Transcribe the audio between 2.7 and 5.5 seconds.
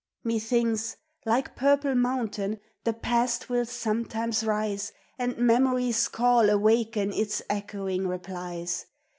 the past will sometimes rise, And